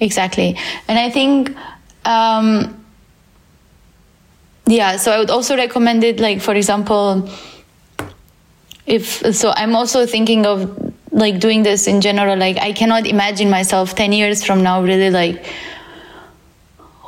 [0.00, 0.56] exactly.
[0.88, 1.50] And I think
[2.04, 2.74] um,
[4.68, 7.28] yeah so i would also recommend it like for example
[8.86, 13.50] if so i'm also thinking of like doing this in general like i cannot imagine
[13.50, 15.44] myself 10 years from now really like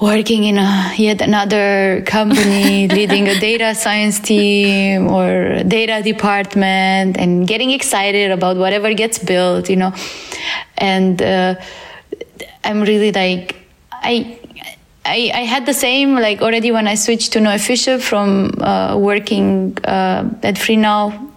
[0.00, 7.48] working in a yet another company leading a data science team or data department and
[7.48, 9.92] getting excited about whatever gets built you know.
[10.76, 11.56] And uh,
[12.64, 13.56] i'm really like
[13.92, 14.38] i
[15.04, 19.78] I, I had the same like already when I switched to neuefische from uh, working
[19.84, 21.27] uh, at FreeNow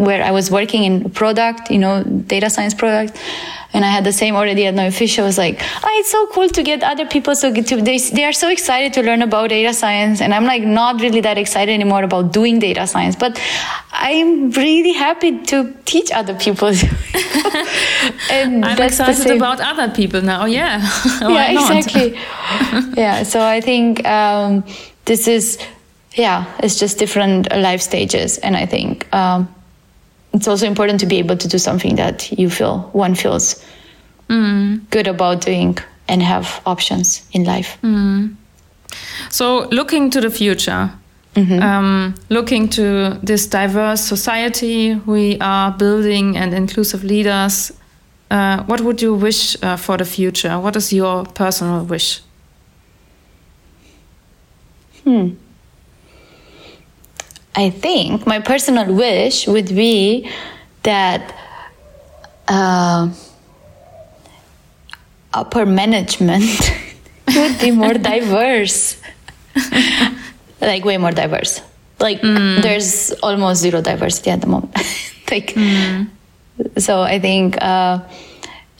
[0.00, 3.18] where I was working in product, you know, data science product.
[3.74, 5.18] And I had the same already at neuefische.
[5.18, 8.24] I was like, oh, it's so cool to get other people so to, they, they
[8.24, 10.22] are so excited to learn about data science.
[10.22, 13.38] And I'm like not really that excited anymore about doing data science, but
[13.92, 16.68] I'm really happy to teach other people.
[18.30, 20.46] and I'm excited about other people now.
[20.46, 20.80] Yeah.
[21.20, 22.14] yeah, exactly.
[22.96, 23.22] yeah.
[23.22, 24.64] So I think um,
[25.04, 25.58] this is,
[26.14, 28.38] yeah, it's just different life stages.
[28.38, 29.54] And I think, um,
[30.32, 33.64] it's also important to be able to do something that you feel one feels
[34.28, 34.80] mm.
[34.90, 35.76] good about doing
[36.08, 37.78] and have options in life.
[37.82, 38.36] Mm.
[39.28, 40.90] So, looking to the future,
[41.34, 41.62] mm-hmm.
[41.62, 47.72] um, looking to this diverse society we are building and inclusive leaders,
[48.30, 50.58] uh, what would you wish uh, for the future?
[50.58, 52.22] What is your personal wish?
[55.04, 55.30] Hmm.
[57.54, 60.30] I think my personal wish would be
[60.82, 61.34] that
[62.48, 63.12] uh,
[65.32, 66.72] upper management
[67.36, 69.00] would be more diverse,
[70.60, 71.60] like way more diverse.
[71.98, 72.62] Like mm.
[72.62, 74.74] there's almost zero diversity at the moment.
[75.30, 76.08] like mm.
[76.78, 78.00] so, I think, uh,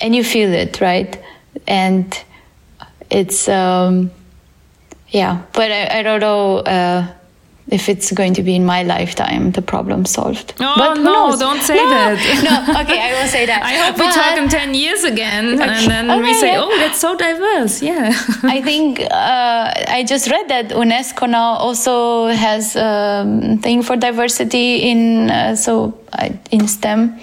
[0.01, 1.21] and you feel it, right?
[1.67, 2.19] And
[3.11, 4.11] it's um,
[5.09, 6.59] yeah, but I, I don't know.
[6.59, 7.07] Uh,
[7.71, 10.55] if it's going to be in my lifetime, the problem solved.
[10.61, 12.17] Oh but no, don't say no, that.
[12.75, 13.63] no, okay, I will say that.
[13.63, 16.57] I hope but, we talk in ten years again, okay, and then okay, we say,
[16.57, 18.13] "Oh, that's so diverse." Yeah.
[18.43, 23.97] I think uh, I just read that UNESCO now also has a um, thing for
[23.97, 27.19] diversity in uh, so uh, in STEM.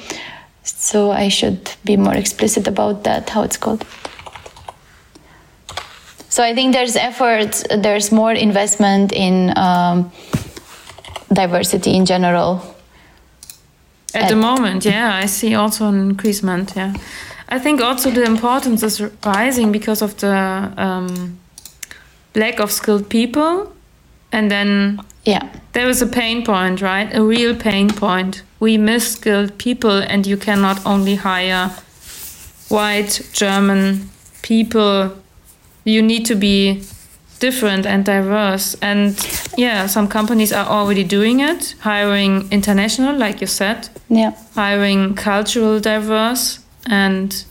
[0.63, 3.29] So I should be more explicit about that.
[3.29, 3.85] How it's called.
[6.37, 10.11] So I think there's efforts, there's more investment in um,
[11.33, 12.61] diversity in general.
[14.13, 16.73] At, At the moment, yeah, I see also an increasement.
[16.75, 16.93] Yeah,
[17.49, 21.39] I think also the importance is rising because of the um,
[22.35, 23.73] lack of skilled people,
[24.31, 27.15] and then yeah, there is a pain point, right?
[27.15, 28.43] A real pain point.
[28.59, 31.71] We miss skilled people, and you cannot only hire
[32.69, 34.11] white German
[34.43, 35.17] people
[35.87, 36.83] you need to be
[37.39, 38.75] different and diverse.
[38.81, 39.15] And
[39.57, 43.89] yeah, some companies are already doing it, hiring international, like you said.
[44.09, 44.31] Yeah.
[44.55, 46.59] Hiring cultural diverse
[46.89, 47.45] and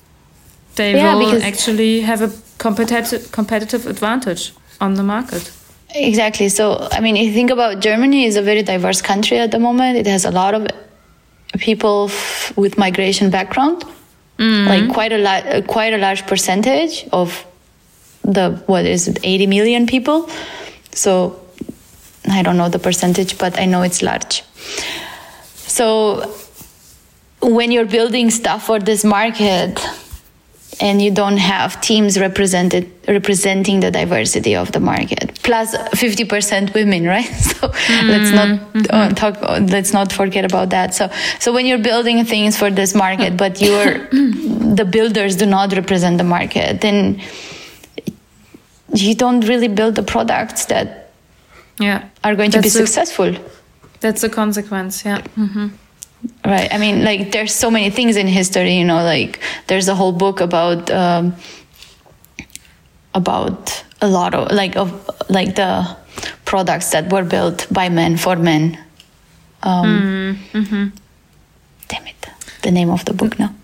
[0.77, 5.51] they yeah, will actually have a competitive competitive advantage on the market.
[5.95, 6.49] Exactly.
[6.49, 9.59] So I mean, if you think about Germany is a very diverse country at the
[9.59, 9.97] moment.
[9.97, 10.67] It has a lot of
[11.59, 12.11] people
[12.57, 13.85] with migration background,
[14.39, 14.67] mm.
[14.67, 17.47] like quite a lot, quite a large percentage of
[18.27, 20.29] the what is it 80 million people
[20.93, 21.41] so
[22.29, 24.43] i don't know the percentage but i know it's large
[25.55, 26.35] so
[27.41, 29.79] when you're building stuff for this market
[30.81, 37.05] and you don't have teams represented representing the diversity of the market plus 50% women
[37.05, 38.09] right so mm-hmm.
[38.09, 38.85] let's not mm-hmm.
[38.91, 41.09] uh, talk let's not forget about that so
[41.39, 46.19] so when you're building things for this market but you're the builders do not represent
[46.19, 47.21] the market then
[49.01, 51.11] you don't really build the products that
[51.79, 52.09] yeah.
[52.25, 53.35] are going to be successful.
[54.01, 55.21] That's a consequence yeah.
[55.37, 55.69] Mm-hmm.
[56.45, 56.73] right.
[56.73, 60.13] I mean like there's so many things in history you know like there's a whole
[60.13, 61.35] book about um,
[63.15, 64.89] about a lot of like of
[65.29, 65.97] like the
[66.45, 68.79] products that were built by men for men.
[69.63, 70.89] Um, mm-hmm.
[71.89, 72.29] damn it.
[72.63, 73.55] The name of the book now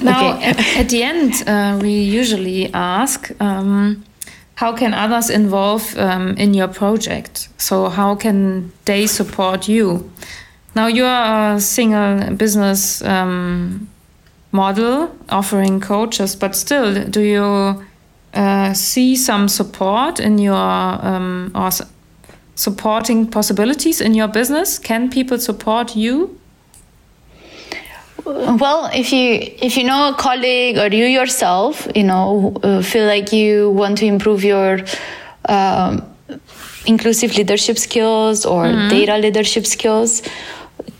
[0.00, 0.44] now, okay.
[0.44, 4.04] at, at, the end, uh, we usually ask um,
[4.56, 7.48] how can others involve um, in your project?
[7.58, 10.10] So, how can they support you?
[10.74, 13.88] Now, you are a single business um,
[14.52, 17.84] model offering coaches, but still, do you
[18.34, 21.70] uh, see some support in your um, or
[22.54, 24.78] supporting possibilities in your business?
[24.78, 26.38] Can people support you?
[28.24, 33.06] Well, if you if you know a colleague or you yourself, you know, uh, feel
[33.06, 34.80] like you want to improve your
[35.46, 36.02] um,
[36.86, 38.88] inclusive leadership skills or mm-hmm.
[38.88, 40.22] data leadership skills,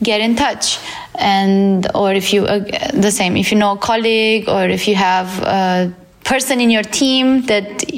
[0.02, 0.78] get in touch.
[1.14, 2.58] And or if you uh,
[2.92, 5.94] the same, if you know a colleague or if you have a
[6.24, 7.88] person in your team that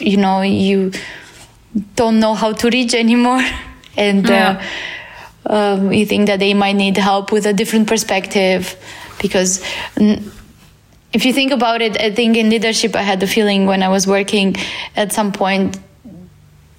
[0.00, 0.92] you know you
[1.96, 3.42] don't know how to reach anymore,
[3.96, 4.48] and uh, yeah.
[4.50, 4.62] uh,
[5.48, 8.76] um, you think that they might need help with a different perspective,
[9.20, 9.62] because.
[9.98, 10.32] N-
[11.12, 13.88] if you think about it, I think in leadership, I had the feeling when I
[13.88, 14.54] was working
[14.96, 15.78] at some point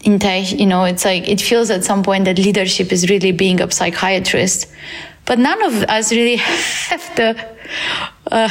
[0.03, 3.31] in tech, you know, it's like it feels at some point that leadership is really
[3.31, 4.71] being a psychiatrist,
[5.25, 6.35] but none of us really
[6.89, 7.47] have the
[8.31, 8.49] uh,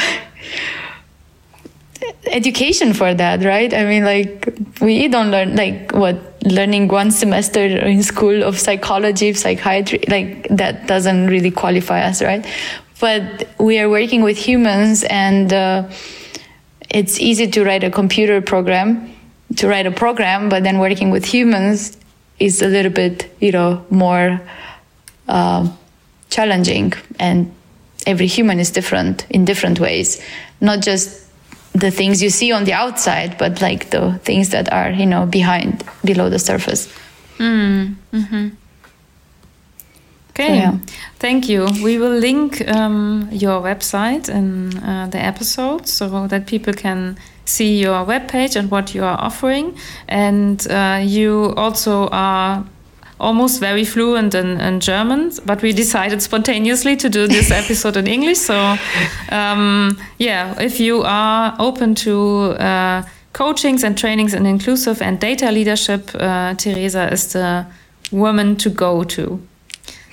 [2.26, 3.72] education for that, right?
[3.72, 9.32] I mean, like we don't learn like what learning one semester in school of psychology,
[9.32, 12.46] psychiatry, like that doesn't really qualify us, right?
[13.00, 15.88] But we are working with humans, and uh,
[16.88, 19.12] it's easy to write a computer program
[19.54, 21.96] to write a program, but then working with humans
[22.38, 24.40] is a little bit, you know, more
[25.28, 25.68] uh,
[26.30, 26.92] challenging.
[27.18, 27.54] And
[28.06, 30.22] every human is different in different ways,
[30.60, 31.25] not just
[31.78, 35.26] the things you see on the outside, but like the things that are, you know,
[35.26, 36.92] behind, below the surface.
[37.38, 38.48] Mm, mm-hmm.
[40.30, 40.78] Okay, so, yeah.
[41.18, 41.66] thank you.
[41.82, 47.16] We will link um, your website in uh, the episode so that people can
[47.46, 49.76] see your webpage and what you are offering.
[50.08, 52.66] And uh, you also are
[53.18, 58.06] almost very fluent in, in, German, but we decided spontaneously to do this episode in
[58.06, 58.38] English.
[58.38, 58.76] So,
[59.30, 63.02] um, yeah, if you are open to uh,
[63.32, 67.66] coachings and trainings in inclusive and data leadership, uh, Tereza is the
[68.12, 69.40] woman to go to.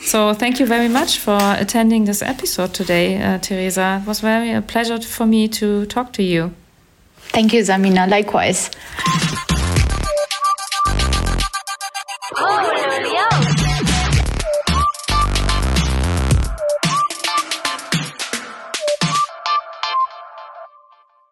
[0.01, 4.01] So, thank you very much for attending this episode today, uh, Tereza.
[4.01, 6.53] It was very a pleasure for me to talk to you.
[7.31, 8.09] Thank you, Zamina.
[8.09, 8.69] Likewise.